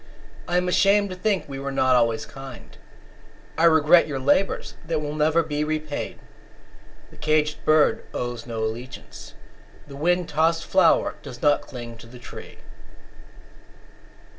[0.47, 2.75] I am ashamed to think we were not always kind;
[3.55, 6.17] I regret your labours, that will never be repaid.
[7.11, 9.35] The caged bird owes no allegiance;
[9.87, 12.57] The wind tossed flower does not cling to the tree.